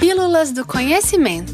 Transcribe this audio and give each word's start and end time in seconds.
Pílulas 0.00 0.50
do 0.50 0.64
Conhecimento. 0.64 1.52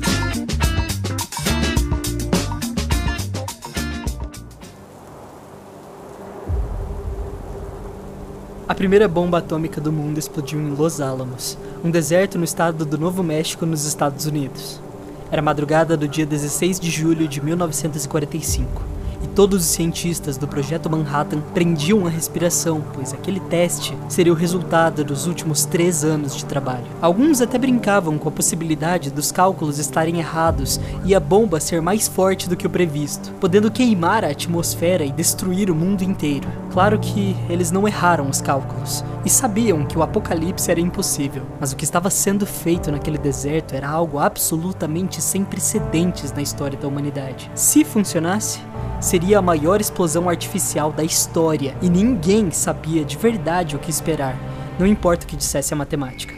A 8.68 8.72
primeira 8.72 9.08
bomba 9.08 9.38
atômica 9.38 9.80
do 9.80 9.90
mundo 9.90 10.18
explodiu 10.18 10.60
em 10.60 10.70
Los 10.70 11.00
Alamos, 11.00 11.58
um 11.82 11.90
deserto 11.90 12.38
no 12.38 12.44
estado 12.44 12.86
do 12.86 12.96
Novo 12.96 13.24
México, 13.24 13.66
nos 13.66 13.84
Estados 13.84 14.26
Unidos. 14.26 14.80
Era 15.28 15.42
madrugada 15.42 15.96
do 15.96 16.06
dia 16.06 16.24
16 16.24 16.78
de 16.78 16.88
julho 16.88 17.26
de 17.26 17.44
1945 17.44 18.95
todos 19.26 19.62
os 19.62 19.66
cientistas 19.66 20.36
do 20.36 20.48
projeto 20.48 20.90
Manhattan 20.90 21.40
prendiam 21.52 22.06
a 22.06 22.10
respiração, 22.10 22.82
pois 22.94 23.12
aquele 23.12 23.40
teste 23.40 23.96
seria 24.08 24.32
o 24.32 24.36
resultado 24.36 25.04
dos 25.04 25.26
últimos 25.26 25.64
três 25.64 26.04
anos 26.04 26.36
de 26.36 26.44
trabalho. 26.44 26.86
Alguns 27.00 27.40
até 27.40 27.58
brincavam 27.58 28.18
com 28.18 28.28
a 28.28 28.32
possibilidade 28.32 29.10
dos 29.10 29.30
cálculos 29.30 29.78
estarem 29.78 30.18
errados 30.18 30.80
e 31.04 31.14
a 31.14 31.20
bomba 31.20 31.60
ser 31.60 31.82
mais 31.82 32.08
forte 32.08 32.48
do 32.48 32.56
que 32.56 32.66
o 32.66 32.70
previsto, 32.70 33.32
podendo 33.40 33.70
queimar 33.70 34.24
a 34.24 34.28
atmosfera 34.28 35.04
e 35.04 35.12
destruir 35.12 35.70
o 35.70 35.74
mundo 35.74 36.02
inteiro. 36.02 36.65
Claro 36.76 36.98
que 36.98 37.34
eles 37.48 37.70
não 37.70 37.88
erraram 37.88 38.28
os 38.28 38.42
cálculos 38.42 39.02
e 39.24 39.30
sabiam 39.30 39.86
que 39.86 39.96
o 39.96 40.02
apocalipse 40.02 40.70
era 40.70 40.78
impossível, 40.78 41.42
mas 41.58 41.72
o 41.72 41.76
que 41.76 41.84
estava 41.84 42.10
sendo 42.10 42.44
feito 42.44 42.92
naquele 42.92 43.16
deserto 43.16 43.74
era 43.74 43.88
algo 43.88 44.18
absolutamente 44.18 45.22
sem 45.22 45.42
precedentes 45.42 46.32
na 46.32 46.42
história 46.42 46.78
da 46.78 46.86
humanidade. 46.86 47.50
Se 47.54 47.82
funcionasse, 47.82 48.60
seria 49.00 49.38
a 49.38 49.42
maior 49.42 49.80
explosão 49.80 50.28
artificial 50.28 50.92
da 50.92 51.02
história 51.02 51.74
e 51.80 51.88
ninguém 51.88 52.50
sabia 52.50 53.06
de 53.06 53.16
verdade 53.16 53.74
o 53.74 53.78
que 53.78 53.88
esperar, 53.88 54.36
não 54.78 54.86
importa 54.86 55.24
o 55.24 55.28
que 55.28 55.34
dissesse 55.34 55.72
a 55.72 55.76
matemática. 55.78 56.34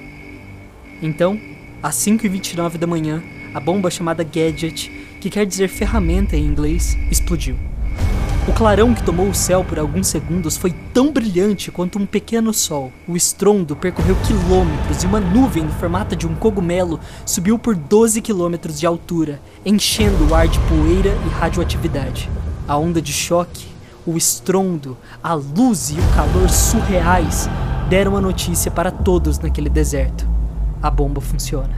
Então, 1.03 1.37
às 1.83 1.97
5h29 1.97 2.79
da 2.79 2.87
manhã, 2.87 3.21
a 3.53 3.59
bomba 3.59 3.91
chamada 3.91 4.23
Gadget, 4.23 4.89
que 5.21 5.31
quer 5.31 5.45
dizer 5.45 5.67
ferramenta 5.67 6.37
em 6.37 6.47
inglês, 6.47 6.97
explodiu. 7.11 7.57
O 8.49 8.53
clarão 8.53 8.95
que 8.95 9.03
tomou 9.03 9.29
o 9.29 9.35
céu 9.35 9.63
por 9.63 9.79
alguns 9.79 10.07
segundos 10.07 10.57
foi 10.57 10.73
tão 10.95 11.13
brilhante 11.13 11.71
quanto 11.71 11.99
um 11.99 12.07
pequeno 12.07 12.55
sol. 12.55 12.91
O 13.07 13.15
estrondo 13.15 13.77
percorreu 13.77 14.17
quilômetros 14.27 15.03
e 15.03 15.07
uma 15.07 15.21
nuvem 15.21 15.65
no 15.65 15.73
formato 15.73 16.17
de 16.17 16.27
um 16.27 16.35
cogumelo 16.35 16.99
subiu 17.27 17.59
por 17.59 17.77
12 17.77 18.23
quilômetros 18.23 18.81
de 18.81 18.87
altura, 18.87 19.39
enchendo 19.67 20.27
o 20.27 20.35
ar 20.35 20.49
de 20.49 20.59
poeira 20.61 21.11
e 21.27 21.29
radioatividade. 21.29 22.31
A 22.67 22.79
onda 22.79 23.03
de 23.03 23.13
choque, 23.13 23.67
o 24.07 24.17
estrondo, 24.17 24.97
a 25.23 25.35
luz 25.35 25.91
e 25.91 26.01
o 26.01 26.15
calor 26.15 26.49
surreais 26.49 27.51
deram 27.91 28.17
a 28.17 28.21
notícia 28.21 28.71
para 28.71 28.91
todos 28.91 29.39
naquele 29.39 29.69
deserto. 29.69 30.27
A 30.83 30.91
bomba 30.91 31.21
funciona. 31.21 31.77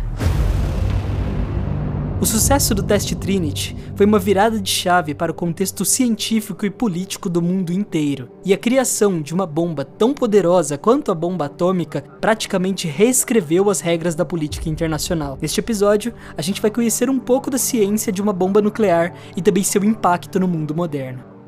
O 2.20 2.26
sucesso 2.26 2.74
do 2.74 2.82
teste 2.82 3.14
Trinity 3.14 3.74
foi 3.96 4.04
uma 4.04 4.18
virada 4.18 4.60
de 4.60 4.68
chave 4.68 5.14
para 5.14 5.32
o 5.32 5.34
contexto 5.34 5.86
científico 5.86 6.66
e 6.66 6.70
político 6.70 7.30
do 7.30 7.40
mundo 7.40 7.72
inteiro, 7.72 8.28
e 8.44 8.52
a 8.52 8.58
criação 8.58 9.22
de 9.22 9.32
uma 9.32 9.46
bomba 9.46 9.86
tão 9.86 10.12
poderosa 10.12 10.77
quanto 10.77 11.10
a 11.10 11.14
bomba 11.14 11.46
atômica 11.46 12.04
praticamente 12.20 12.86
reescreveu 12.86 13.70
as 13.70 13.80
regras 13.80 14.14
da 14.14 14.27
política 14.27 14.68
internacional. 14.68 15.38
Neste 15.40 15.60
episódio, 15.60 16.12
a 16.36 16.42
gente 16.42 16.60
vai 16.60 16.70
conhecer 16.70 17.08
um 17.08 17.18
pouco 17.18 17.48
da 17.48 17.56
ciência 17.56 18.12
de 18.12 18.20
uma 18.20 18.34
bomba 18.34 18.60
nuclear 18.60 19.14
e 19.34 19.40
também 19.40 19.64
seu 19.64 19.82
impacto 19.82 20.38
no 20.38 20.46
mundo 20.46 20.74
moderno. 20.74 21.39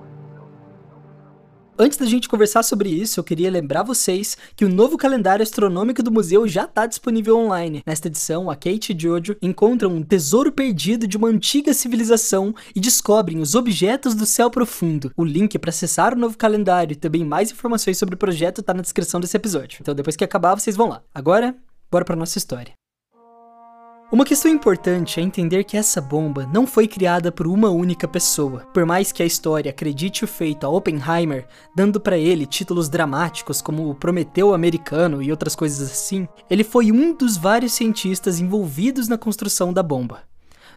Antes 1.83 1.99
da 1.99 2.07
gente 2.07 2.29
conversar 2.29 2.63
sobre 2.63 2.91
isso, 2.91 3.19
eu 3.19 3.25
queria 3.25 3.51
lembrar 3.51 3.83
vocês 3.83 4.37
que 4.55 4.65
o 4.65 4.69
novo 4.69 4.97
calendário 4.97 5.43
astronômico 5.43 6.01
do 6.01 6.13
museu 6.13 6.47
já 6.47 6.63
está 6.63 6.87
disponível 6.87 7.37
online. 7.37 7.83
Nesta 7.85 8.07
edição, 8.07 8.49
a 8.49 8.55
Kate 8.55 8.93
e 8.93 8.97
Jojo 8.97 9.37
encontram 9.43 9.91
um 9.91 10.01
tesouro 10.01 10.53
perdido 10.53 11.09
de 11.09 11.17
uma 11.17 11.27
antiga 11.27 11.75
civilização 11.75 12.55
e 12.73 12.79
descobrem 12.79 13.41
os 13.41 13.57
objetos 13.57 14.15
do 14.15 14.25
céu 14.25 14.49
profundo. 14.49 15.11
O 15.17 15.25
link 15.25 15.59
para 15.59 15.71
acessar 15.71 16.15
o 16.15 16.21
novo 16.21 16.39
calendário 16.39 16.93
e 16.93 16.97
também 16.97 17.25
mais 17.25 17.51
informações 17.51 17.99
sobre 17.99 18.15
o 18.15 18.19
projeto 18.19 18.61
está 18.61 18.73
na 18.73 18.83
descrição 18.83 19.19
desse 19.19 19.37
episódio. 19.37 19.79
Então 19.81 19.93
depois 19.93 20.15
que 20.15 20.23
acabar, 20.23 20.55
vocês 20.55 20.77
vão 20.77 20.89
lá. 20.89 21.03
Agora, 21.13 21.53
bora 21.91 22.05
para 22.05 22.15
nossa 22.15 22.39
história. 22.39 22.82
Uma 24.13 24.27
questão 24.27 24.51
importante 24.51 25.19
é 25.19 25.23
entender 25.23 25.65
que 25.65 25.75
essa 25.75 25.99
bomba 25.99 26.47
não 26.53 26.67
foi 26.67 26.87
criada 26.87 27.33
por 27.33 27.47
uma 27.47 27.71
única 27.71 28.07
pessoa. 28.07 28.59
Por 28.75 28.85
mais 28.85 29.11
que 29.11 29.23
a 29.23 29.27
história 29.27 29.71
acredite 29.71 30.23
o 30.23 30.29
feito 30.29 30.67
a 30.67 30.69
Oppenheimer, 30.69 31.47
dando 31.75 31.99
para 31.99 32.19
ele 32.19 32.45
títulos 32.45 32.91
dramáticos 32.91 33.63
como 33.63 33.89
o 33.89 33.95
Prometeu 33.95 34.53
Americano 34.53 35.23
e 35.23 35.31
outras 35.31 35.57
coisas 35.57 35.91
assim, 35.91 36.29
ele 36.51 36.63
foi 36.63 36.93
um 36.93 37.15
dos 37.15 37.39
vários 37.39 37.73
cientistas 37.73 38.39
envolvidos 38.39 39.09
na 39.09 39.17
construção 39.17 39.73
da 39.73 39.83
bomba. 39.83 40.25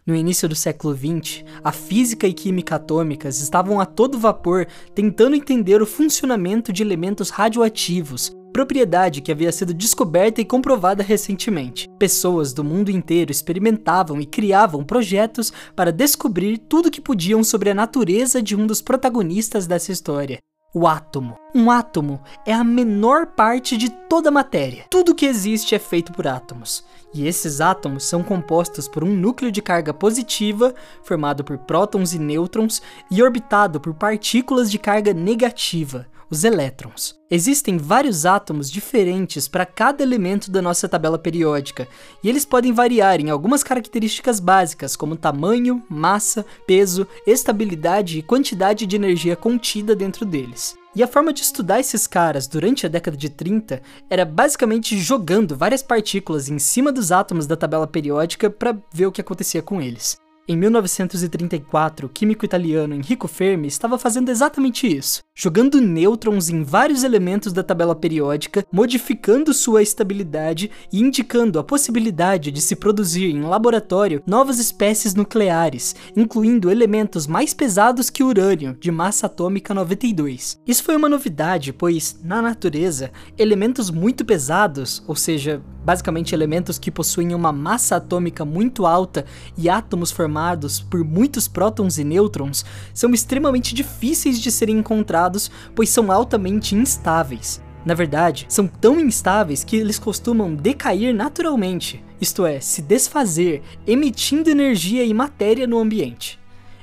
No 0.07 0.15
início 0.15 0.47
do 0.47 0.55
século 0.55 0.95
XX, 0.95 1.43
a 1.61 1.73
física 1.73 2.25
e 2.25 2.33
química 2.33 2.75
atômicas 2.75 3.41
estavam 3.41 3.81
a 3.81 3.85
todo 3.85 4.17
vapor 4.17 4.65
tentando 4.93 5.35
entender 5.35 5.81
o 5.81 5.85
funcionamento 5.85 6.71
de 6.71 6.81
elementos 6.81 7.31
radioativos, 7.31 8.33
propriedade 8.55 9.19
que 9.19 9.33
havia 9.33 9.51
sido 9.51 9.73
descoberta 9.73 10.39
e 10.39 10.45
comprovada 10.45 11.03
recentemente. 11.03 11.89
Pessoas 11.99 12.53
do 12.53 12.63
mundo 12.63 12.89
inteiro 12.89 13.29
experimentavam 13.29 14.21
e 14.21 14.25
criavam 14.25 14.81
projetos 14.81 15.51
para 15.75 15.91
descobrir 15.91 16.57
tudo 16.57 16.89
que 16.89 17.01
podiam 17.01 17.43
sobre 17.43 17.69
a 17.69 17.73
natureza 17.73 18.41
de 18.41 18.55
um 18.55 18.65
dos 18.65 18.81
protagonistas 18.81 19.67
dessa 19.67 19.91
história. 19.91 20.39
O 20.73 20.87
átomo. 20.87 21.35
Um 21.53 21.69
átomo 21.69 22.21
é 22.45 22.53
a 22.53 22.63
menor 22.63 23.27
parte 23.27 23.75
de 23.75 23.89
toda 23.89 24.29
a 24.29 24.31
matéria. 24.31 24.85
Tudo 24.89 25.13
que 25.13 25.25
existe 25.25 25.75
é 25.75 25.79
feito 25.79 26.13
por 26.13 26.25
átomos. 26.25 26.85
E 27.13 27.27
esses 27.27 27.59
átomos 27.59 28.05
são 28.05 28.23
compostos 28.23 28.87
por 28.87 29.03
um 29.03 29.13
núcleo 29.13 29.51
de 29.51 29.61
carga 29.61 29.93
positiva, 29.93 30.73
formado 31.03 31.43
por 31.43 31.57
prótons 31.57 32.13
e 32.13 32.19
nêutrons, 32.19 32.81
e 33.11 33.21
orbitado 33.21 33.81
por 33.81 33.93
partículas 33.93 34.71
de 34.71 34.79
carga 34.79 35.13
negativa, 35.13 36.07
os 36.35 36.43
elétrons. 36.43 37.15
Existem 37.31 37.77
vários 37.77 38.25
átomos 38.25 38.69
diferentes 38.69 39.47
para 39.47 39.65
cada 39.65 40.03
elemento 40.03 40.51
da 40.51 40.61
nossa 40.61 40.87
tabela 40.87 41.17
periódica, 41.17 41.87
e 42.23 42.29
eles 42.29 42.45
podem 42.45 42.73
variar 42.73 43.19
em 43.19 43.29
algumas 43.29 43.63
características 43.63 44.39
básicas, 44.39 44.95
como 44.95 45.15
tamanho, 45.15 45.81
massa, 45.89 46.45
peso, 46.67 47.07
estabilidade 47.25 48.19
e 48.19 48.21
quantidade 48.21 48.85
de 48.85 48.95
energia 48.95 49.35
contida 49.35 49.95
dentro 49.95 50.25
deles. 50.25 50.75
E 50.95 51.01
a 51.01 51.07
forma 51.07 51.33
de 51.33 51.41
estudar 51.41 51.79
esses 51.79 52.05
caras 52.05 52.47
durante 52.47 52.85
a 52.85 52.89
década 52.89 53.17
de 53.17 53.29
30 53.29 53.81
era 54.09 54.23
basicamente 54.23 54.97
jogando 54.97 55.55
várias 55.55 55.83
partículas 55.83 56.49
em 56.49 56.59
cima 56.59 56.91
dos 56.91 57.11
átomos 57.11 57.47
da 57.47 57.57
tabela 57.57 57.87
periódica 57.87 58.49
para 58.49 58.77
ver 58.93 59.07
o 59.07 59.11
que 59.11 59.19
acontecia 59.19 59.61
com 59.61 59.81
eles. 59.81 60.17
Em 60.47 60.55
1934, 60.55 62.05
o 62.05 62.09
químico 62.09 62.45
italiano 62.45 62.93
Enrico 62.93 63.27
Fermi 63.27 63.67
estava 63.67 63.97
fazendo 63.97 64.29
exatamente 64.29 64.85
isso, 64.85 65.24
jogando 65.37 65.81
nêutrons 65.81 66.49
em 66.49 66.63
vários 66.63 67.03
elementos 67.03 67.51
da 67.51 67.61
tabela 67.61 67.93
periódica, 67.93 68.65
modificando 68.71 69.53
sua 69.53 69.83
estabilidade 69.83 70.71
e 70.93 71.01
indicando 71.01 71.59
a 71.59 71.63
possibilidade 71.63 72.49
de 72.49 72.61
se 72.61 72.73
produzir 72.73 73.29
em 73.29 73.41
laboratório 73.41 74.23
novas 74.25 74.59
espécies 74.59 75.13
nucleares, 75.13 75.93
incluindo 76.15 76.71
elementos 76.71 77.27
mais 77.27 77.53
pesados 77.53 78.09
que 78.09 78.23
urânio, 78.23 78.77
de 78.79 78.89
massa 78.89 79.25
atômica 79.25 79.73
92. 79.73 80.57
Isso 80.65 80.83
foi 80.83 80.95
uma 80.95 81.09
novidade, 81.09 81.73
pois, 81.73 82.17
na 82.23 82.41
natureza, 82.41 83.11
elementos 83.37 83.89
muito 83.89 84.23
pesados, 84.23 85.03
ou 85.05 85.17
seja, 85.17 85.61
basicamente 85.83 86.33
elementos 86.33 86.79
que 86.79 86.89
possuem 86.89 87.35
uma 87.35 87.51
massa 87.51 87.97
atômica 87.97 88.45
muito 88.45 88.85
alta 88.85 89.25
e 89.57 89.69
átomos 89.69 90.11
formados 90.11 90.79
por 90.79 91.03
muitos 91.03 91.47
prótons 91.47 91.97
e 91.97 92.03
nêutrons, 92.03 92.65
são 92.93 93.13
extremamente 93.13 93.75
difíceis 93.75 94.39
de 94.39 94.49
serem 94.49 94.79
encontrados, 94.79 95.24
pois 95.73 95.89
são 95.89 96.11
altamente 96.11 96.75
instáveis. 96.75 97.61
Na 97.85 97.93
verdade, 97.93 98.45
são 98.49 98.67
tão 98.67 98.99
instáveis 98.99 99.63
que 99.63 99.75
eles 99.75 99.99
costumam 99.99 100.55
decair 100.55 101.13
naturalmente, 101.13 102.03
isto 102.19 102.45
é, 102.45 102.59
se 102.59 102.81
desfazer, 102.81 103.61
emitindo 103.85 104.49
energia 104.49 105.03
e 105.03 105.13
matéria 105.13 105.67
no 105.67 105.77
ambiente. 105.77 106.39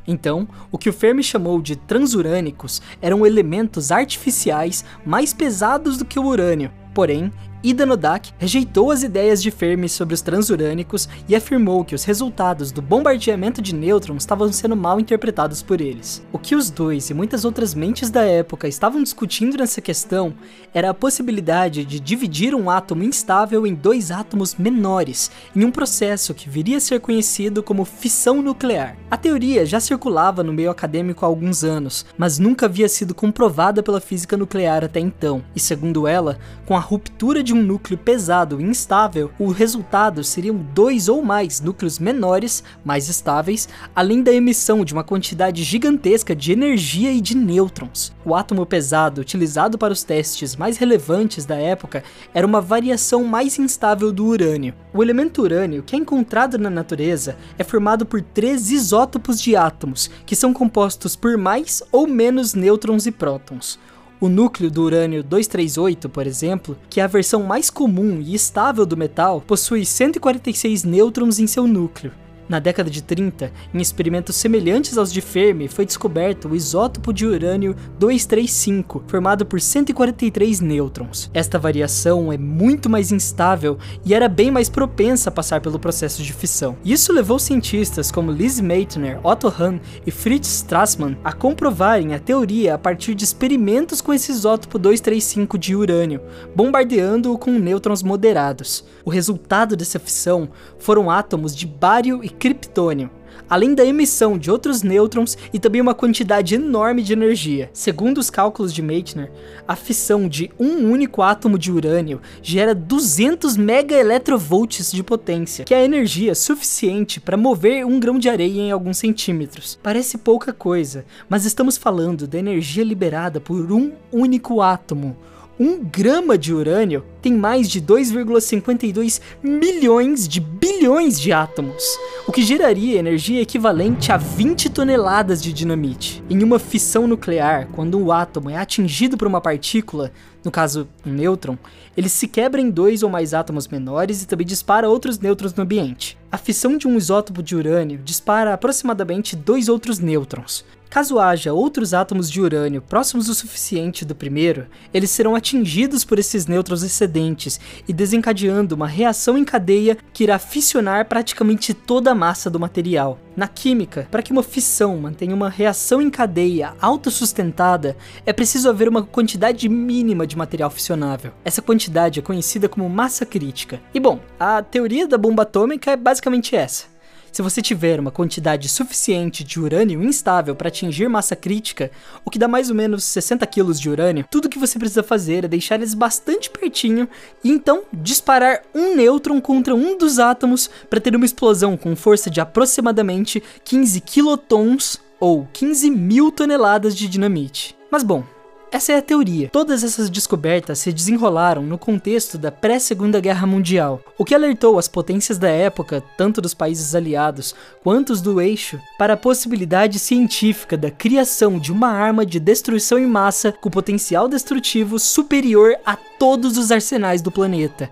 Então, 0.07 0.49
o 0.71 0.79
que 0.79 0.89
o 0.89 0.93
Fermi 0.93 1.23
chamou 1.23 1.61
de 1.61 1.77
transurânicos 1.77 2.83
eram 3.01 3.27
elementos 3.27 3.91
artificiais 3.91 4.85
mais 5.05 5.33
pesados 5.33 5.97
do 5.97 6.05
que 6.05 6.19
o 6.19 6.25
urânio, 6.25 6.71
porém 6.95 7.33
Ida 7.65 7.87
Nodak 7.87 8.33
rejeitou 8.39 8.91
as 8.91 9.05
ideias 9.05 9.41
de 9.41 9.49
Fermi 9.53 9.89
sobre 9.89 10.15
os 10.15 10.21
transurânicos 10.21 11.09
e 11.29 11.37
afirmou 11.37 11.85
que 11.85 11.95
os 11.95 12.03
resultados 12.03 12.73
do 12.73 12.83
bombardeamento 12.83 13.63
de 13.63 13.73
nêutrons 13.73 14.25
estavam 14.25 14.53
sendo 14.53 14.75
mal 14.75 14.99
interpretados 14.99 15.63
por 15.63 15.81
eles. 15.81 16.27
O 16.33 16.41
que 16.41 16.57
os 16.57 16.71
dois 16.71 17.09
e 17.09 17.15
muitas 17.15 17.45
outras 17.45 17.73
mentes 17.73 18.11
da 18.11 18.23
época 18.25 18.67
estavam 18.67 19.01
discutindo 19.01 19.57
nessa 19.57 19.81
questão 19.81 20.35
era 20.75 20.91
a 20.91 20.95
possibilidade 20.95 21.85
de 21.85 22.01
dividir 22.01 22.53
um 22.53 22.69
átomo 22.69 23.05
instável 23.05 23.65
em 23.65 23.75
dois 23.75 24.11
átomos 24.11 24.57
menores, 24.57 25.31
em 25.55 25.65
um 25.65 25.71
processo 25.71 26.35
que 26.35 26.49
viria 26.49 26.79
a 26.79 26.81
ser 26.81 26.99
conhecido 26.99 27.63
como 27.63 27.85
fissão 27.85 28.43
nuclear. 28.43 28.97
A 29.09 29.17
teoria 29.17 29.65
já 29.65 29.79
circulava 29.79 30.43
no 30.43 30.53
meio 30.53 30.71
acadêmico 30.71 31.25
há 31.25 31.29
alguns 31.29 31.63
anos, 31.63 32.05
mas 32.19 32.41
nunca 32.41 32.67
havia 32.67 32.89
sido 32.89 33.15
comprovada 33.15 33.85
pela 33.85 34.01
física 34.01 34.37
nuclear 34.37 34.83
até 34.83 34.99
então, 34.99 35.45
e 35.55 35.61
segundo 35.61 36.09
ela, 36.09 36.41
com 36.67 36.77
a 36.77 36.81
ruptura 36.81 37.41
de 37.41 37.52
de 37.53 37.59
um 37.59 37.63
núcleo 37.63 37.99
pesado 37.99 38.59
e 38.59 38.65
instável, 38.65 39.31
o 39.39 39.49
resultado 39.49 40.25
seriam 40.25 40.57
dois 40.57 41.07
ou 41.07 41.23
mais 41.23 41.61
núcleos 41.61 41.99
menores, 41.99 42.65
mais 42.83 43.11
estáveis, 43.11 43.69
além 43.95 44.23
da 44.23 44.33
emissão 44.33 44.83
de 44.87 44.95
uma 44.95 45.05
quantidade 45.05 45.63
gigantesca 45.63 46.35
de 46.35 46.51
energia 46.51 47.13
e 47.13 47.21
de 47.21 47.37
nêutrons. 47.37 48.11
O 48.25 48.35
átomo 48.35 48.65
pesado 48.65 49.21
utilizado 49.21 49.77
para 49.77 49.93
os 49.93 50.03
testes 50.03 50.57
mais 50.57 50.79
relevantes 50.79 51.45
da 51.45 51.57
época 51.57 52.03
era 52.33 52.47
uma 52.47 52.61
variação 52.63 53.23
mais 53.25 53.59
instável 53.59 54.11
do 54.11 54.25
urânio. 54.25 54.73
O 54.95 55.03
elemento 55.03 55.43
urânio, 55.43 55.83
que 55.83 55.95
é 55.95 55.99
encontrado 55.99 56.57
na 56.57 56.71
natureza, 56.71 57.37
é 57.59 57.65
formado 57.65 58.07
por 58.07 58.23
três 58.23 58.71
isótopos 58.71 59.39
de 59.39 59.55
átomos, 59.55 60.09
que 60.25 60.35
são 60.35 60.55
compostos 60.55 61.15
por 61.15 61.37
mais 61.37 61.83
ou 61.93 62.07
menos 62.07 62.55
nêutrons 62.55 63.05
e 63.05 63.13
prótons. 63.13 63.79
O 64.23 64.29
núcleo 64.29 64.71
do 64.71 64.85
urânio 64.85 65.21
238, 65.21 66.09
por 66.09 66.29
exemplo, 66.29 66.79
que 66.89 67.01
é 67.01 67.03
a 67.03 67.09
versão 67.09 67.43
mais 67.43 67.69
comum 67.69 68.21
e 68.21 68.37
estável 68.37 68.87
do 68.87 68.97
metal, 68.97 69.41
possui 69.41 69.85
146 69.85 70.85
nêutrons 70.85 71.41
em 71.41 71.49
seu 71.49 71.67
núcleo. 71.67 72.13
Na 72.53 72.59
década 72.59 72.91
de 72.91 73.03
30, 73.03 73.51
em 73.73 73.81
experimentos 73.81 74.37
semelhantes 74.37 74.99
aos 74.99 75.11
de 75.11 75.23
Fermi, 75.23 75.69
foi 75.69 75.87
descoberto 75.87 76.51
o 76.51 76.55
isótopo 76.55 77.11
de 77.11 77.25
urânio 77.25 77.75
235, 77.99 79.05
formado 79.07 79.47
por 79.47 79.59
143 79.59 80.61
nêutrons. 80.61 81.31
Esta 81.33 81.59
variação 81.59 82.31
é 82.31 82.37
muito 82.37 82.91
mais 82.91 83.11
instável 83.11 83.79
e 84.05 84.13
era 84.13 84.29
bem 84.29 84.51
mais 84.51 84.69
propensa 84.69 85.31
a 85.31 85.33
passar 85.33 85.63
pelo 85.63 85.79
processo 85.79 86.23
de 86.23 86.31
fissão. 86.35 86.77
Isso 86.85 87.11
levou 87.11 87.39
cientistas 87.39 88.11
como 88.11 88.31
Liz 88.31 88.61
Meitner, 88.61 89.19
Otto 89.27 89.49
Hahn 89.49 89.79
e 90.07 90.11
Fritz 90.11 90.57
Strassmann 90.57 91.17
a 91.25 91.33
comprovarem 91.33 92.13
a 92.13 92.19
teoria 92.19 92.75
a 92.75 92.79
partir 92.79 93.15
de 93.15 93.25
experimentos 93.25 94.03
com 94.03 94.13
esse 94.13 94.31
isótopo 94.31 94.79
235 94.79 95.57
de 95.57 95.75
urânio, 95.75 96.21
bombardeando-o 96.55 97.39
com 97.39 97.53
nêutrons 97.53 98.03
moderados. 98.03 98.85
O 99.07 99.11
resultado 99.11 99.75
dessa 99.75 99.99
fissão 99.99 100.51
foram 100.79 101.11
átomos 101.11 101.57
de 101.57 101.67
bário 101.67 102.23
e 102.23 102.42
criptônio, 102.43 103.09
além 103.49 103.73
da 103.73 103.87
emissão 103.87 104.37
de 104.37 104.51
outros 104.51 104.83
nêutrons 104.83 105.39
e 105.53 105.61
também 105.61 105.81
uma 105.81 105.95
quantidade 105.95 106.57
enorme 106.57 107.01
de 107.01 107.13
energia. 107.13 107.71
Segundo 107.73 108.19
os 108.19 108.31
cálculos 108.31 108.75
de 108.75 108.83
Meitner, 108.83 109.31
a 109.69 109.77
fissão 109.77 110.27
de 110.27 110.51
um 110.59 110.91
único 110.91 111.23
átomo 111.23 111.57
de 111.57 111.71
urânio 111.71 112.21
gera 112.43 112.75
200 112.75 113.57
megaelectrovolts 113.57 114.91
de 114.91 115.05
potência, 115.05 115.65
que 115.65 115.73
é 115.73 115.77
a 115.77 115.85
energia 115.85 116.35
suficiente 116.35 117.21
para 117.21 117.37
mover 117.37 117.87
um 117.87 118.01
grão 118.01 118.19
de 118.19 118.29
areia 118.29 118.61
em 118.61 118.73
alguns 118.73 118.99
centímetros. 118.99 119.79
Parece 119.81 120.19
pouca 120.19 120.53
coisa, 120.53 121.05
mas 121.29 121.45
estamos 121.45 121.77
falando 121.77 122.27
da 122.27 122.41
energia 122.41 122.83
liberada 122.83 123.41
por 123.41 123.71
um 123.71 123.93
único 124.11 124.61
átomo. 124.61 125.17
Um 125.61 125.85
grama 125.85 126.39
de 126.39 126.55
urânio 126.55 127.05
tem 127.21 127.35
mais 127.35 127.69
de 127.69 127.81
2,52 127.81 129.21
milhões 129.43 130.27
de 130.27 130.41
bilhões 130.41 131.21
de 131.21 131.31
átomos, 131.31 131.85
o 132.27 132.33
que 132.33 132.43
geraria 132.43 132.99
energia 132.99 133.43
equivalente 133.43 134.11
a 134.11 134.17
20 134.17 134.71
toneladas 134.71 135.43
de 135.43 135.53
dinamite. 135.53 136.25
Em 136.31 136.43
uma 136.43 136.59
fissão 136.59 137.07
nuclear, 137.07 137.69
quando 137.71 137.99
um 137.99 138.11
átomo 138.11 138.49
é 138.49 138.57
atingido 138.57 139.19
por 139.19 139.29
uma 139.29 139.43
partícula, 139.43 140.11
no 140.43 140.51
caso 140.51 140.89
um 141.05 141.13
nêutron, 141.13 141.59
ele 141.95 142.09
se 142.09 142.27
quebra 142.27 142.59
em 142.61 142.71
dois 142.71 143.03
ou 143.03 143.11
mais 143.11 143.35
átomos 143.35 143.69
menores 143.69 144.23
e 144.23 144.27
também 144.27 144.47
dispara 144.47 144.89
outros 144.89 145.19
nêutrons 145.19 145.55
no 145.55 145.65
ambiente. 145.65 146.17
A 146.31 146.39
fissão 146.39 146.79
de 146.79 146.89
um 146.89 146.97
isótopo 146.97 147.43
de 147.43 147.55
urânio 147.55 147.99
dispara 147.99 148.55
aproximadamente 148.55 149.37
dois 149.37 149.69
outros 149.69 149.99
nêutrons, 149.99 150.65
Caso 150.93 151.19
haja 151.19 151.55
outros 151.55 151.95
átomos 151.95 152.31
de 152.31 152.39
urânio 152.39 152.83
próximos 152.83 153.27
o 153.31 153.35
suficiente 153.35 154.05
do 154.05 154.15
primeiro, 154.15 154.67
eles 154.93 155.11
serão 155.11 155.35
atingidos 155.35 156.05
por 156.05 156.19
esses 156.19 156.47
nêutrons 156.47 156.83
excedentes 156.83 157.59
e 157.89 157.95
desencadeando 157.95 158.75
uma 158.75 158.87
reação 158.87 159.39
em 159.39 159.43
cadeia 159.43 159.97
que 160.13 160.23
irá 160.23 160.39
fissionar 160.39 161.07
praticamente 161.09 161.73
toda 161.73 162.11
a 162.11 162.15
massa 162.15 162.51
do 162.51 162.61
material. 162.61 163.19
Na 163.35 163.49
química, 163.49 164.07
para 164.11 164.21
que 164.21 164.33
uma 164.33 164.43
fissão 164.43 164.99
mantenha 164.99 165.35
uma 165.35 165.49
reação 165.49 166.03
em 166.03 166.11
cadeia 166.11 166.75
autossustentada, 166.79 167.97
é 168.27 168.33
preciso 168.35 168.69
haver 168.69 168.87
uma 168.87 169.03
quantidade 169.03 169.67
mínima 169.71 170.27
de 170.27 170.37
material 170.37 170.69
fissionável. 170.69 171.33
Essa 171.43 171.63
quantidade 171.63 172.19
é 172.19 172.23
conhecida 172.23 172.69
como 172.69 172.87
massa 172.91 173.25
crítica. 173.25 173.81
E 173.95 173.99
bom, 173.99 174.21
a 174.39 174.63
teoria 174.63 175.09
da 175.09 175.17
bomba 175.17 175.45
atômica 175.45 175.91
é 175.91 175.97
basicamente 175.97 176.55
essa. 176.55 176.92
Se 177.33 177.41
você 177.41 177.63
tiver 177.63 177.99
uma 177.99 178.11
quantidade 178.11 178.69
suficiente 178.69 179.43
de 179.43 179.59
urânio 179.59 180.03
instável 180.03 180.55
para 180.55 180.69
atingir 180.69 181.09
massa 181.09 181.35
crítica, 181.35 181.91
o 182.27 182.31
que 182.31 182.39
dá 182.39 182.47
mais 182.47 182.69
ou 182.69 182.77
menos 182.77 183.05
60 183.05 183.47
kg 183.47 183.73
de 183.73 183.89
urânio, 183.89 184.27
tudo 184.31 184.51
que 184.51 184.59
você 184.59 184.79
precisa 184.79 185.03
fazer 185.03 185.47
é 185.47 185.49
deixar 185.49 185.77
eles 185.77 185.95
bastante 185.95 186.51
pertinho 186.51 187.09
e 187.43 187.51
então 187.51 187.85
disparar 187.91 188.61
um 188.75 188.95
nêutron 188.95 189.41
contra 189.41 189.75
um 189.75 189.97
dos 189.97 190.19
átomos 190.19 190.69
para 190.91 191.01
ter 191.01 191.17
uma 191.17 191.25
explosão 191.25 191.75
com 191.75 191.97
força 191.97 192.29
de 192.29 192.39
aproximadamente 192.39 193.43
15 193.65 194.03
quilotons 194.03 195.01
ou 195.19 195.49
15 195.55 195.91
mil 195.91 196.31
toneladas 196.31 196.95
de 196.95 197.09
dinamite. 197.09 197.75
Mas 197.91 198.03
bom, 198.03 198.25
essa 198.73 198.93
é 198.93 198.97
a 198.97 199.03
teoria. 199.03 199.51
Todas 199.51 199.85
essas 199.85 200.09
descobertas 200.09 200.79
se 200.79 200.91
desenrolaram 200.93 201.63
no 201.63 201.77
contexto 201.77 202.39
da 202.39 202.51
pré-Segunda 202.51 203.21
Guerra 203.21 203.47
Mundial, 203.47 204.01
o 204.17 204.25
que 204.25 204.35
alertou 204.35 204.79
as 204.79 204.89
potências 204.89 205.37
da 205.37 205.49
época, 205.49 206.03
tanto 206.17 206.41
dos 206.41 206.55
países 206.55 206.95
aliados 206.95 207.55
quanto 207.85 208.15
os 208.15 208.23
do 208.23 208.41
eixo, 208.41 208.81
para 208.99 209.13
a 209.13 209.17
possibilidade 209.17 209.99
científica 209.99 210.75
da 210.75 210.91
criação 210.91 211.59
de 211.59 211.71
uma 211.71 211.91
arma 211.91 212.25
de 212.25 212.41
destruição 212.41 212.99
em 212.99 213.07
massa 213.07 213.53
com 213.53 213.69
potencial 213.69 214.27
destrutivo 214.27 214.99
superior 214.99 215.77
a 215.85 215.95
todos 215.95 216.57
os 216.57 216.73
arsenais 216.73 217.21
do 217.21 217.31
planeta. 217.31 217.91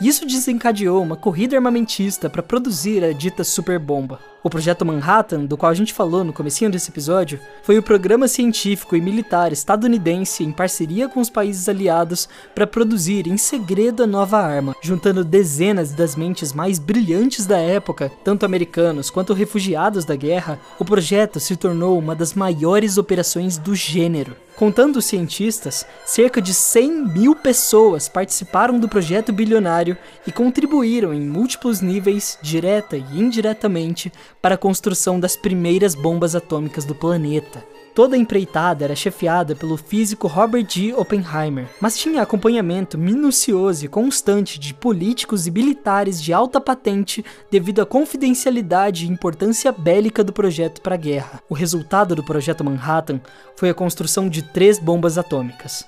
Isso 0.00 0.26
desencadeou 0.26 1.02
uma 1.02 1.16
corrida 1.16 1.56
armamentista 1.56 2.28
para 2.28 2.42
produzir 2.42 3.02
a 3.02 3.12
dita 3.12 3.42
superbomba. 3.42 4.20
O 4.44 4.50
projeto 4.50 4.84
Manhattan, 4.84 5.46
do 5.46 5.56
qual 5.56 5.72
a 5.72 5.74
gente 5.74 5.92
falou 5.92 6.22
no 6.22 6.34
comecinho 6.34 6.70
desse 6.70 6.90
episódio, 6.90 7.40
foi 7.62 7.78
o 7.78 7.82
programa 7.82 8.28
científico 8.28 8.94
e 8.94 9.00
militar 9.00 9.52
estadunidense 9.52 10.44
em 10.44 10.52
parceria 10.52 11.08
com 11.08 11.18
os 11.18 11.30
países 11.30 11.66
aliados 11.66 12.28
para 12.54 12.66
produzir 12.66 13.26
em 13.26 13.38
segredo 13.38 14.02
a 14.02 14.06
nova 14.06 14.38
arma, 14.38 14.76
juntando 14.82 15.24
dezenas 15.24 15.92
das 15.92 16.14
mentes 16.14 16.52
mais 16.52 16.78
brilhantes 16.78 17.46
da 17.46 17.58
época, 17.58 18.12
tanto 18.22 18.44
americanos 18.44 19.08
quanto 19.08 19.32
refugiados 19.32 20.04
da 20.04 20.14
guerra. 20.14 20.60
O 20.78 20.84
projeto 20.84 21.40
se 21.40 21.56
tornou 21.56 21.98
uma 21.98 22.14
das 22.14 22.34
maiores 22.34 22.98
operações 22.98 23.56
do 23.56 23.74
gênero. 23.74 24.36
Contando 24.56 24.96
os 24.96 25.04
cientistas, 25.04 25.86
cerca 26.06 26.40
de 26.40 26.54
100 26.54 27.08
mil 27.08 27.36
pessoas 27.36 28.08
participaram 28.08 28.80
do 28.80 28.88
projeto 28.88 29.30
bilionário 29.30 29.98
e 30.26 30.32
contribuíram 30.32 31.12
em 31.12 31.20
múltiplos 31.20 31.82
níveis, 31.82 32.38
direta 32.40 32.96
e 32.96 33.04
indiretamente, 33.20 34.10
para 34.40 34.54
a 34.54 34.58
construção 34.58 35.20
das 35.20 35.36
primeiras 35.36 35.94
bombas 35.94 36.34
atômicas 36.34 36.86
do 36.86 36.94
planeta. 36.94 37.62
Toda 37.96 38.14
a 38.14 38.18
empreitada 38.18 38.84
era 38.84 38.94
chefiada 38.94 39.56
pelo 39.56 39.78
físico 39.78 40.26
Robert 40.26 40.66
G. 40.68 40.92
Oppenheimer, 40.92 41.66
mas 41.80 41.96
tinha 41.96 42.20
acompanhamento 42.20 42.98
minucioso 42.98 43.86
e 43.86 43.88
constante 43.88 44.60
de 44.60 44.74
políticos 44.74 45.46
e 45.46 45.50
militares 45.50 46.22
de 46.22 46.30
alta 46.30 46.60
patente 46.60 47.24
devido 47.50 47.80
à 47.80 47.86
confidencialidade 47.86 49.06
e 49.06 49.08
importância 49.08 49.72
bélica 49.72 50.22
do 50.22 50.30
projeto 50.30 50.82
para 50.82 50.94
a 50.94 50.98
guerra. 50.98 51.42
O 51.48 51.54
resultado 51.54 52.14
do 52.14 52.22
projeto 52.22 52.62
Manhattan 52.62 53.18
foi 53.56 53.70
a 53.70 53.74
construção 53.74 54.28
de 54.28 54.42
três 54.42 54.78
bombas 54.78 55.16
atômicas. 55.16 55.86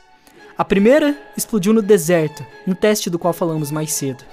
A 0.57 0.65
primeira 0.65 1.15
explodiu 1.37 1.75
no 1.75 1.83
deserto, 1.83 2.43
no 2.67 2.75
teste 2.75 3.11
do 3.11 3.19
qual 3.19 3.35
falamos 3.35 3.71
mais 3.71 3.93
cedo. 3.93 4.25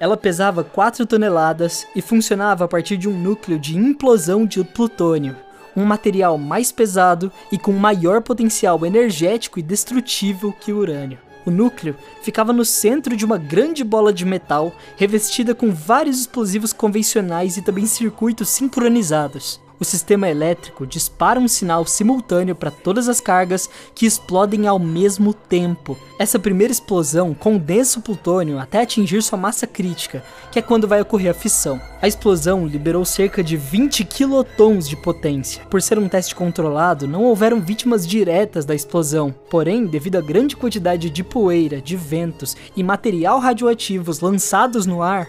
Ela 0.00 0.16
pesava 0.16 0.64
4 0.64 1.04
toneladas 1.04 1.86
e 1.94 2.00
funcionava 2.00 2.64
a 2.64 2.68
partir 2.68 2.96
de 2.96 3.06
um 3.06 3.12
núcleo 3.12 3.58
de 3.58 3.76
implosão 3.76 4.46
de 4.46 4.64
plutônio, 4.64 5.36
um 5.76 5.84
material 5.84 6.36
mais 6.38 6.72
pesado 6.72 7.30
e 7.52 7.58
com 7.58 7.72
maior 7.72 8.22
potencial 8.22 8.84
energético 8.84 9.58
e 9.58 9.62
destrutível 9.62 10.52
que 10.52 10.72
o 10.72 10.78
urânio. 10.78 11.18
O 11.46 11.50
núcleo 11.50 11.96
ficava 12.22 12.52
no 12.52 12.64
centro 12.64 13.16
de 13.16 13.24
uma 13.24 13.38
grande 13.38 13.82
bola 13.82 14.12
de 14.12 14.24
metal 14.24 14.74
revestida 14.96 15.54
com 15.54 15.70
vários 15.70 16.20
explosivos 16.20 16.72
convencionais 16.72 17.56
e 17.56 17.62
também 17.62 17.86
circuitos 17.86 18.48
sincronizados 18.48 19.60
o 19.80 19.84
sistema 19.84 20.28
elétrico 20.28 20.86
dispara 20.86 21.38
um 21.38 21.48
sinal 21.48 21.86
simultâneo 21.86 22.54
para 22.54 22.70
todas 22.70 23.08
as 23.08 23.20
cargas 23.20 23.68
que 23.94 24.06
explodem 24.06 24.66
ao 24.66 24.78
mesmo 24.78 25.32
tempo. 25.32 25.96
Essa 26.18 26.38
primeira 26.38 26.72
explosão 26.72 27.32
condensa 27.32 27.98
o 27.98 28.02
plutônio 28.02 28.58
até 28.58 28.82
atingir 28.82 29.22
sua 29.22 29.38
massa 29.38 29.66
crítica, 29.66 30.24
que 30.50 30.58
é 30.58 30.62
quando 30.62 30.88
vai 30.88 31.00
ocorrer 31.00 31.30
a 31.30 31.34
fissão. 31.34 31.80
A 32.02 32.08
explosão 32.08 32.66
liberou 32.66 33.04
cerca 33.04 33.42
de 33.42 33.56
20 33.56 34.04
quilotons 34.04 34.88
de 34.88 34.96
potência. 34.96 35.64
Por 35.70 35.80
ser 35.80 35.98
um 35.98 36.08
teste 36.08 36.34
controlado, 36.34 37.06
não 37.06 37.24
houveram 37.24 37.60
vítimas 37.60 38.06
diretas 38.06 38.64
da 38.64 38.74
explosão, 38.74 39.34
porém, 39.48 39.86
devido 39.86 40.16
à 40.16 40.20
grande 40.20 40.56
quantidade 40.56 41.08
de 41.08 41.22
poeira, 41.22 41.80
de 41.80 41.96
ventos 41.96 42.56
e 42.76 42.82
material 42.82 43.38
radioativos 43.38 44.20
lançados 44.20 44.86
no 44.86 45.02
ar, 45.02 45.28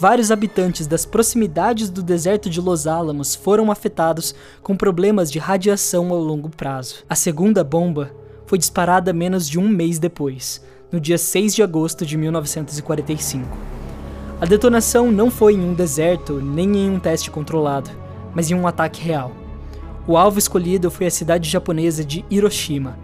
vários 0.00 0.30
habitantes 0.30 0.86
das 0.86 1.04
proximidades 1.04 1.90
do 1.90 2.02
deserto 2.02 2.48
de 2.48 2.58
Los 2.58 2.86
Alamos 2.86 3.34
foram 3.34 3.70
afetados 3.70 4.34
com 4.62 4.74
problemas 4.74 5.30
de 5.30 5.38
radiação 5.38 6.10
ao 6.10 6.18
longo 6.18 6.48
prazo. 6.48 7.04
A 7.06 7.14
segunda 7.14 7.62
bomba 7.62 8.10
foi 8.46 8.56
disparada 8.56 9.12
menos 9.12 9.46
de 9.46 9.58
um 9.58 9.68
mês 9.68 9.98
depois, 9.98 10.64
no 10.90 10.98
dia 10.98 11.18
6 11.18 11.54
de 11.54 11.62
agosto 11.62 12.06
de 12.06 12.16
1945. 12.16 13.46
A 14.40 14.46
detonação 14.46 15.12
não 15.12 15.30
foi 15.30 15.52
em 15.52 15.60
um 15.60 15.74
deserto 15.74 16.40
nem 16.40 16.78
em 16.78 16.90
um 16.90 16.98
teste 16.98 17.30
controlado, 17.30 17.90
mas 18.34 18.50
em 18.50 18.54
um 18.54 18.66
ataque 18.66 19.02
real. 19.02 19.32
O 20.06 20.16
alvo 20.16 20.38
escolhido 20.38 20.90
foi 20.90 21.08
a 21.08 21.10
cidade 21.10 21.46
japonesa 21.46 22.02
de 22.02 22.24
Hiroshima. 22.30 22.98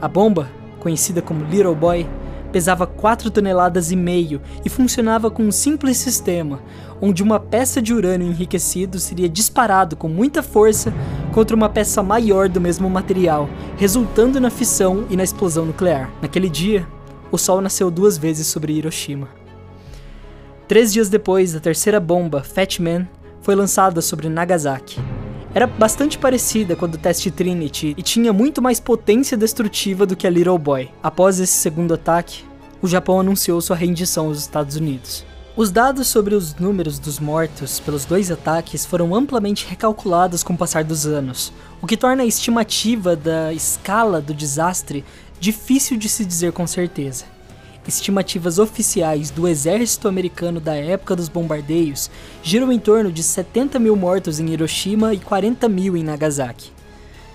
A 0.00 0.08
bomba, 0.08 0.50
conhecida 0.80 1.22
como 1.22 1.44
Little 1.44 1.76
Boy, 1.76 2.04
pesava 2.52 2.86
4 2.86 3.30
toneladas 3.30 3.90
e 3.90 3.96
meio 3.96 4.40
e 4.64 4.68
funcionava 4.68 5.30
com 5.30 5.42
um 5.42 5.50
simples 5.50 5.96
sistema, 5.96 6.60
onde 7.00 7.22
uma 7.22 7.40
peça 7.40 7.80
de 7.80 7.94
urânio 7.94 8.28
enriquecido 8.28 9.00
seria 9.00 9.28
disparado 9.28 9.96
com 9.96 10.08
muita 10.08 10.42
força 10.42 10.92
contra 11.32 11.56
uma 11.56 11.68
peça 11.68 12.02
maior 12.02 12.48
do 12.48 12.60
mesmo 12.60 12.88
material, 12.90 13.48
resultando 13.76 14.38
na 14.38 14.50
fissão 14.50 15.06
e 15.08 15.16
na 15.16 15.24
explosão 15.24 15.64
nuclear. 15.64 16.10
Naquele 16.20 16.48
dia, 16.48 16.86
o 17.30 17.38
Sol 17.38 17.60
nasceu 17.60 17.90
duas 17.90 18.18
vezes 18.18 18.46
sobre 18.46 18.74
Hiroshima. 18.74 19.28
Três 20.68 20.92
dias 20.92 21.08
depois, 21.08 21.56
a 21.56 21.60
terceira 21.60 21.98
bomba, 21.98 22.42
Fat 22.42 22.78
Man, 22.78 23.08
foi 23.40 23.54
lançada 23.54 24.00
sobre 24.00 24.28
Nagasaki. 24.28 25.00
Era 25.54 25.66
bastante 25.66 26.16
parecida 26.16 26.74
com 26.74 26.86
a 26.86 26.88
do 26.88 26.96
teste 26.96 27.30
Trinity 27.30 27.94
e 27.98 28.02
tinha 28.02 28.32
muito 28.32 28.62
mais 28.62 28.80
potência 28.80 29.36
destrutiva 29.36 30.06
do 30.06 30.16
que 30.16 30.26
a 30.26 30.30
Little 30.30 30.56
Boy. 30.56 30.88
Após 31.02 31.38
esse 31.38 31.52
segundo 31.52 31.92
ataque, 31.92 32.42
o 32.80 32.88
Japão 32.88 33.20
anunciou 33.20 33.60
sua 33.60 33.76
rendição 33.76 34.28
aos 34.28 34.38
Estados 34.38 34.76
Unidos. 34.76 35.26
Os 35.54 35.70
dados 35.70 36.08
sobre 36.08 36.34
os 36.34 36.54
números 36.54 36.98
dos 36.98 37.20
mortos 37.20 37.78
pelos 37.78 38.06
dois 38.06 38.30
ataques 38.30 38.86
foram 38.86 39.14
amplamente 39.14 39.66
recalculados 39.68 40.42
com 40.42 40.54
o 40.54 40.56
passar 40.56 40.84
dos 40.84 41.04
anos, 41.04 41.52
o 41.82 41.86
que 41.86 41.98
torna 41.98 42.22
a 42.22 42.26
estimativa 42.26 43.14
da 43.14 43.52
escala 43.52 44.22
do 44.22 44.32
desastre 44.32 45.04
difícil 45.38 45.98
de 45.98 46.08
se 46.08 46.24
dizer 46.24 46.52
com 46.52 46.66
certeza. 46.66 47.26
Estimativas 47.86 48.60
oficiais 48.60 49.28
do 49.30 49.48
exército 49.48 50.06
americano 50.06 50.60
da 50.60 50.76
época 50.76 51.16
dos 51.16 51.28
bombardeios 51.28 52.08
giram 52.40 52.70
em 52.70 52.78
torno 52.78 53.10
de 53.10 53.24
70 53.24 53.76
mil 53.80 53.96
mortos 53.96 54.38
em 54.38 54.50
Hiroshima 54.50 55.12
e 55.12 55.18
40 55.18 55.68
mil 55.68 55.96
em 55.96 56.04
Nagasaki. 56.04 56.70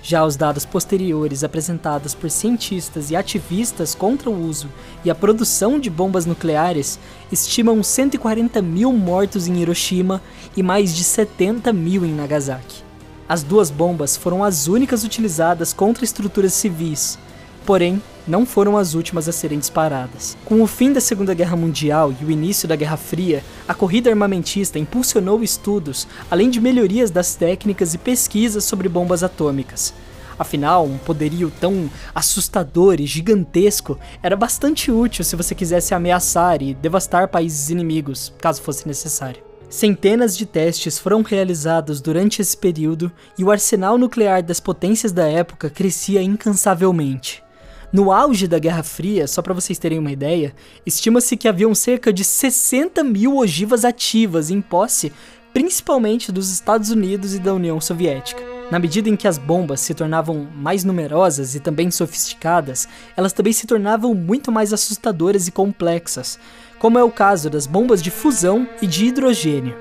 Já 0.02 0.26
os 0.26 0.38
dados 0.38 0.64
posteriores 0.64 1.44
apresentados 1.44 2.16
por 2.16 2.30
cientistas 2.30 3.12
e 3.12 3.16
ativistas 3.18 3.94
contra 3.94 4.30
o 4.30 4.48
uso 4.48 4.70
e 5.04 5.12
a 5.12 5.16
produção 5.16 5.78
de 5.78 5.90
bombas 5.90 6.26
nucleares 6.26 6.98
estimam 7.30 7.84
140 7.84 8.62
mil 8.62 8.94
mortos 8.94 9.50
em 9.50 9.58
Hiroshima 9.58 10.22
e 10.56 10.64
mais 10.64 10.96
de 10.96 11.04
70 11.04 11.74
mil 11.74 12.06
em 12.06 12.14
Nagasaki. 12.14 12.84
As 13.28 13.44
duas 13.44 13.70
bombas 13.70 14.16
foram 14.16 14.46
as 14.46 14.70
únicas 14.70 15.04
utilizadas 15.04 15.74
contra 15.74 16.06
estruturas 16.06 16.54
civis, 16.54 17.20
porém, 17.66 18.02
não 18.28 18.46
foram 18.46 18.78
as 18.78 18.94
últimas 18.94 19.30
a 19.30 19.32
serem 19.32 19.60
disparadas. 19.60 20.38
Com 20.44 20.62
o 20.62 20.68
fim 20.68 20.92
da 20.92 21.00
Segunda 21.00 21.34
Guerra 21.34 21.56
Mundial 21.56 22.14
e 22.20 22.26
o 22.26 22.32
início 22.32 22.68
da 22.68 22.76
Guerra 22.76 22.98
Fria, 22.98 23.44
a 23.68 23.74
corrida 23.74 24.10
armamentista 24.10 24.78
impulsionou 24.78 25.42
estudos, 25.42 26.08
além 26.30 26.50
de 26.50 26.60
melhorias 26.60 27.10
das 27.10 27.36
técnicas 27.36 27.94
e 27.94 27.98
pesquisas 27.98 28.64
sobre 28.64 28.90
bombas 28.90 29.24
atômicas. 29.24 29.94
Afinal, 30.38 30.86
um 30.86 30.98
poderio 30.98 31.52
tão 31.60 31.90
assustador 32.14 33.00
e 33.00 33.06
gigantesco 33.06 33.98
era 34.22 34.36
bastante 34.36 34.92
útil 34.92 35.24
se 35.24 35.36
você 35.36 35.56
quisesse 35.56 35.96
ameaçar 35.96 36.62
e 36.62 36.76
devastar 36.76 37.28
países 37.28 37.70
inimigos, 37.70 38.34
caso 38.38 38.62
fosse 38.62 38.88
necessário. 38.88 39.42
Centenas 39.70 40.38
de 40.38 40.46
testes 40.46 40.98
foram 40.98 41.22
realizados 41.24 42.00
durante 42.00 42.42
esse 42.42 42.56
período 42.56 43.12
e 43.38 43.44
o 43.44 43.52
arsenal 43.52 43.98
nuclear 43.98 44.42
das 44.42 44.60
potências 44.60 45.12
da 45.12 45.28
época 45.28 45.70
crescia 45.70 46.22
incansavelmente. 46.22 47.44
No 47.92 48.12
auge 48.12 48.48
da 48.48 48.60
Guerra 48.60 48.84
Fria, 48.84 49.28
só 49.28 49.42
para 49.42 49.54
vocês 49.54 49.80
terem 49.80 49.98
uma 49.98 50.12
ideia, 50.12 50.54
estima-se 50.86 51.38
que 51.38 51.48
haviam 51.48 51.74
cerca 51.74 52.12
de 52.12 52.24
60 52.24 53.02
mil 53.02 53.38
ogivas 53.38 53.86
ativas 53.86 54.50
em 54.50 54.62
posse, 54.62 55.14
principalmente 55.54 56.32
dos 56.32 56.52
Estados 56.52 56.92
Unidos 56.92 57.34
e 57.34 57.40
da 57.40 57.54
União 57.54 57.80
Soviética. 57.80 58.44
Na 58.70 58.78
medida 58.78 59.08
em 59.08 59.16
que 59.16 59.30
as 59.30 59.38
bombas 59.38 59.80
se 59.80 59.94
tornavam 59.94 60.46
mais 60.54 60.84
numerosas 60.84 61.56
e 61.56 61.62
também 61.62 61.90
sofisticadas, 61.90 62.90
elas 63.16 63.32
também 63.32 63.54
se 63.54 63.66
tornavam 63.66 64.14
muito 64.14 64.52
mais 64.52 64.74
assustadoras 64.74 65.48
e 65.48 65.52
complexas, 65.52 66.38
como 66.78 67.00
é 67.00 67.04
o 67.04 67.10
caso 67.10 67.50
das 67.50 67.66
bombas 67.66 68.04
de 68.04 68.12
fusão 68.12 68.68
e 68.82 68.88
de 68.88 69.06
hidrogênio. 69.06 69.78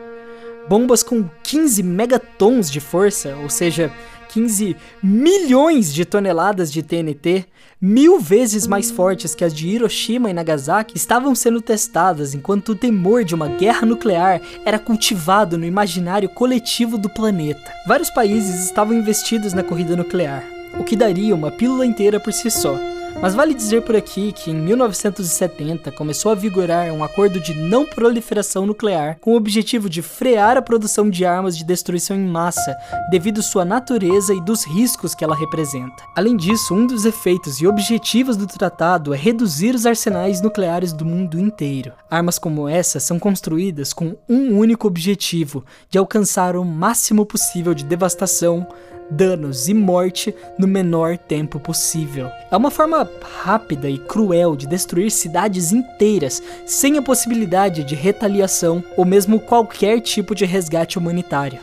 Bombas 0.68 1.02
com 1.02 1.28
15 1.42 1.82
megatons 1.82 2.70
de 2.70 2.78
força, 2.78 3.34
ou 3.42 3.50
seja, 3.50 3.92
15 4.28 4.76
milhões 5.02 5.92
de 5.92 6.04
toneladas 6.04 6.72
de 6.72 6.82
TNT, 6.82 7.46
mil 7.80 8.18
vezes 8.18 8.66
mais 8.66 8.90
fortes 8.90 9.34
que 9.34 9.44
as 9.44 9.54
de 9.54 9.68
Hiroshima 9.68 10.30
e 10.30 10.34
Nagasaki, 10.34 10.96
estavam 10.96 11.34
sendo 11.34 11.60
testadas 11.60 12.34
enquanto 12.34 12.70
o 12.70 12.76
temor 12.76 13.24
de 13.24 13.34
uma 13.34 13.48
guerra 13.48 13.86
nuclear 13.86 14.40
era 14.64 14.78
cultivado 14.78 15.58
no 15.58 15.64
imaginário 15.64 16.28
coletivo 16.28 16.96
do 16.96 17.08
planeta. 17.08 17.72
Vários 17.86 18.10
países 18.10 18.64
estavam 18.64 18.94
investidos 18.94 19.52
na 19.52 19.62
corrida 19.62 19.96
nuclear, 19.96 20.44
o 20.78 20.84
que 20.84 20.96
daria 20.96 21.34
uma 21.34 21.50
pílula 21.50 21.84
inteira 21.84 22.18
por 22.18 22.32
si 22.32 22.50
só. 22.50 22.78
Mas 23.20 23.34
vale 23.34 23.54
dizer 23.54 23.82
por 23.82 23.96
aqui 23.96 24.30
que 24.30 24.50
em 24.50 24.54
1970 24.54 25.90
começou 25.92 26.30
a 26.30 26.34
vigorar 26.34 26.92
um 26.92 27.02
acordo 27.02 27.40
de 27.40 27.54
não 27.54 27.86
proliferação 27.86 28.66
nuclear 28.66 29.18
com 29.20 29.32
o 29.32 29.36
objetivo 29.36 29.88
de 29.88 30.02
frear 30.02 30.56
a 30.56 30.62
produção 30.62 31.08
de 31.08 31.24
armas 31.24 31.56
de 31.56 31.64
destruição 31.64 32.16
em 32.16 32.26
massa, 32.26 32.76
devido 33.10 33.42
sua 33.42 33.64
natureza 33.64 34.34
e 34.34 34.40
dos 34.40 34.64
riscos 34.64 35.14
que 35.14 35.24
ela 35.24 35.34
representa. 35.34 36.04
Além 36.14 36.36
disso, 36.36 36.74
um 36.74 36.86
dos 36.86 37.04
efeitos 37.06 37.60
e 37.60 37.66
objetivos 37.66 38.36
do 38.36 38.46
tratado 38.46 39.14
é 39.14 39.16
reduzir 39.16 39.74
os 39.74 39.86
arsenais 39.86 40.42
nucleares 40.42 40.92
do 40.92 41.04
mundo 41.04 41.40
inteiro. 41.40 41.92
Armas 42.10 42.38
como 42.38 42.68
essa 42.68 43.00
são 43.00 43.18
construídas 43.18 43.92
com 43.92 44.14
um 44.28 44.58
único 44.58 44.86
objetivo, 44.86 45.64
de 45.90 45.98
alcançar 45.98 46.54
o 46.54 46.64
máximo 46.64 47.24
possível 47.24 47.72
de 47.72 47.84
devastação, 47.84 48.66
danos 49.10 49.68
e 49.68 49.74
morte 49.74 50.34
no 50.58 50.66
menor 50.66 51.16
tempo 51.16 51.58
possível. 51.58 52.28
É 52.50 52.56
uma 52.56 52.70
forma 52.70 53.08
rápida 53.42 53.88
e 53.88 53.98
cruel 53.98 54.56
de 54.56 54.66
destruir 54.66 55.10
cidades 55.10 55.72
inteiras 55.72 56.42
sem 56.64 56.98
a 56.98 57.02
possibilidade 57.02 57.84
de 57.84 57.94
retaliação 57.94 58.82
ou 58.96 59.04
mesmo 59.04 59.40
qualquer 59.40 60.00
tipo 60.00 60.34
de 60.34 60.44
resgate 60.44 60.98
humanitário. 60.98 61.58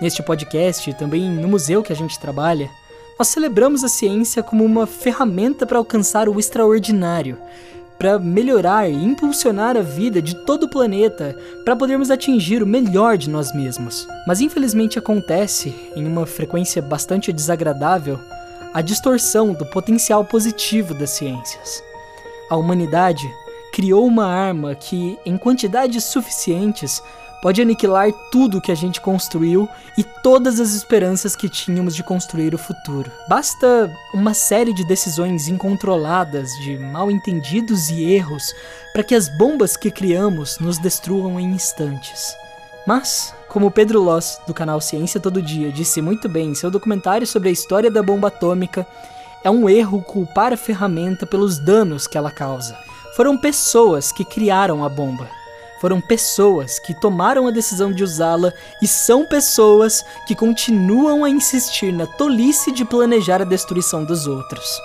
Neste 0.00 0.22
podcast 0.22 0.88
e 0.88 0.94
também 0.94 1.30
no 1.30 1.48
museu 1.48 1.82
que 1.82 1.92
a 1.92 1.96
gente 1.96 2.18
trabalha, 2.18 2.70
nós 3.18 3.28
celebramos 3.28 3.82
a 3.82 3.88
ciência 3.88 4.44
como 4.44 4.64
uma 4.64 4.86
ferramenta 4.86 5.66
para 5.66 5.78
alcançar 5.78 6.28
o 6.28 6.38
extraordinário, 6.38 7.36
para 7.98 8.18
melhorar 8.18 8.88
e 8.88 8.94
impulsionar 8.94 9.76
a 9.76 9.82
vida 9.82 10.22
de 10.22 10.34
todo 10.34 10.64
o 10.64 10.68
planeta, 10.68 11.36
para 11.64 11.74
podermos 11.74 12.10
atingir 12.10 12.62
o 12.62 12.66
melhor 12.66 13.18
de 13.18 13.28
nós 13.28 13.52
mesmos. 13.52 14.06
Mas 14.26 14.40
infelizmente 14.40 14.98
acontece, 14.98 15.74
em 15.96 16.06
uma 16.06 16.24
frequência 16.24 16.80
bastante 16.80 17.32
desagradável, 17.32 18.18
a 18.72 18.80
distorção 18.80 19.52
do 19.52 19.66
potencial 19.66 20.24
positivo 20.24 20.94
das 20.94 21.10
ciências. 21.10 21.82
A 22.48 22.56
humanidade 22.56 23.28
criou 23.72 24.06
uma 24.06 24.26
arma 24.26 24.74
que, 24.74 25.18
em 25.26 25.36
quantidades 25.36 26.04
suficientes, 26.04 27.02
pode 27.40 27.62
aniquilar 27.62 28.10
tudo 28.30 28.60
que 28.60 28.72
a 28.72 28.74
gente 28.74 29.00
construiu 29.00 29.68
e 29.96 30.02
todas 30.02 30.60
as 30.60 30.74
esperanças 30.74 31.36
que 31.36 31.48
tínhamos 31.48 31.94
de 31.94 32.02
construir 32.02 32.54
o 32.54 32.58
futuro. 32.58 33.10
Basta 33.28 33.90
uma 34.12 34.34
série 34.34 34.72
de 34.72 34.86
decisões 34.86 35.48
incontroladas, 35.48 36.50
de 36.62 36.78
mal 36.78 37.10
entendidos 37.10 37.90
e 37.90 38.04
erros, 38.04 38.52
para 38.92 39.04
que 39.04 39.14
as 39.14 39.28
bombas 39.28 39.76
que 39.76 39.90
criamos 39.90 40.58
nos 40.58 40.78
destruam 40.78 41.38
em 41.38 41.52
instantes. 41.52 42.34
Mas, 42.86 43.34
como 43.48 43.70
Pedro 43.70 44.02
Loss, 44.02 44.40
do 44.46 44.54
canal 44.54 44.80
Ciência 44.80 45.20
Todo 45.20 45.42
Dia, 45.42 45.70
disse 45.70 46.00
muito 46.00 46.28
bem 46.28 46.50
em 46.50 46.54
seu 46.54 46.70
documentário 46.70 47.26
sobre 47.26 47.50
a 47.50 47.52
história 47.52 47.90
da 47.90 48.02
bomba 48.02 48.28
atômica, 48.28 48.86
é 49.44 49.50
um 49.50 49.68
erro 49.68 50.02
culpar 50.02 50.52
a 50.52 50.56
ferramenta 50.56 51.26
pelos 51.26 51.58
danos 51.58 52.06
que 52.06 52.18
ela 52.18 52.30
causa. 52.30 52.76
Foram 53.14 53.36
pessoas 53.36 54.10
que 54.10 54.24
criaram 54.24 54.84
a 54.84 54.88
bomba 54.88 55.37
foram 55.80 56.00
pessoas 56.00 56.78
que 56.78 56.98
tomaram 57.00 57.46
a 57.46 57.50
decisão 57.50 57.92
de 57.92 58.02
usá-la 58.02 58.52
e 58.82 58.86
são 58.86 59.26
pessoas 59.26 60.04
que 60.26 60.34
continuam 60.34 61.24
a 61.24 61.30
insistir 61.30 61.92
na 61.92 62.06
tolice 62.06 62.72
de 62.72 62.84
planejar 62.84 63.40
a 63.40 63.44
destruição 63.44 64.04
dos 64.04 64.26
outros. 64.26 64.80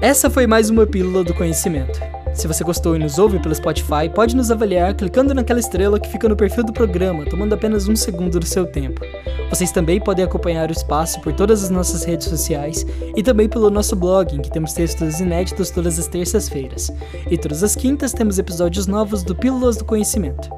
Essa 0.00 0.30
foi 0.30 0.46
mais 0.46 0.70
uma 0.70 0.86
pílula 0.86 1.22
do 1.22 1.34
conhecimento. 1.34 2.00
Se 2.32 2.46
você 2.46 2.64
gostou 2.64 2.96
e 2.96 2.98
nos 2.98 3.18
ouve 3.18 3.38
pelo 3.38 3.54
Spotify, 3.54 4.08
pode 4.14 4.34
nos 4.34 4.50
avaliar 4.50 4.94
clicando 4.94 5.34
naquela 5.34 5.60
estrela 5.60 6.00
que 6.00 6.08
fica 6.08 6.28
no 6.28 6.36
perfil 6.36 6.64
do 6.64 6.72
programa, 6.72 7.26
tomando 7.26 7.54
apenas 7.54 7.86
um 7.86 7.94
segundo 7.94 8.40
do 8.40 8.46
seu 8.46 8.64
tempo. 8.64 9.02
Vocês 9.50 9.72
também 9.72 10.00
podem 10.00 10.24
acompanhar 10.24 10.68
o 10.68 10.72
espaço 10.72 11.20
por 11.20 11.32
todas 11.32 11.64
as 11.64 11.70
nossas 11.70 12.04
redes 12.04 12.28
sociais 12.28 12.86
e 13.16 13.22
também 13.22 13.48
pelo 13.48 13.68
nosso 13.68 13.96
blog, 13.96 14.34
em 14.34 14.40
que 14.40 14.50
temos 14.50 14.72
textos 14.72 15.18
inéditos 15.18 15.70
todas 15.70 15.98
as 15.98 16.06
terças-feiras. 16.06 16.90
E 17.28 17.36
todas 17.36 17.64
as 17.64 17.74
quintas 17.74 18.12
temos 18.12 18.38
episódios 18.38 18.86
novos 18.86 19.24
do 19.24 19.34
Pílulas 19.34 19.76
do 19.76 19.84
Conhecimento. 19.84 20.48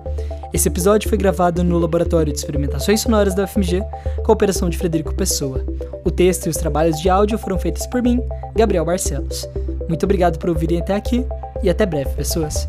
Esse 0.53 0.69
episódio 0.69 1.09
foi 1.09 1.17
gravado 1.17 1.65
no 1.65 1.79
Laboratório 1.79 2.31
de 2.31 2.39
Experimentações 2.39 3.01
Sonoras 3.01 3.35
da 3.35 3.45
UFMG, 3.45 3.83
com 4.23 4.31
a 4.31 4.35
operação 4.35 4.69
de 4.69 4.77
Frederico 4.77 5.15
Pessoa. 5.15 5.65
O 6.05 6.11
texto 6.11 6.47
e 6.47 6.51
os 6.51 6.59
trabalhos 6.59 7.01
de 7.01 7.09
áudio 7.09 7.39
foram 7.39 7.59
feitos 7.59 7.87
por 7.87 8.03
mim, 8.03 8.21
Gabriel 8.55 8.85
Barcelos. 8.85 9.49
Muito 9.89 10.05
obrigado 10.05 10.39
por 10.39 10.51
ouvirem 10.51 10.81
até 10.81 10.95
aqui 10.95 11.25
e 11.63 11.71
até 11.71 11.87
breve, 11.87 12.11
pessoas. 12.15 12.69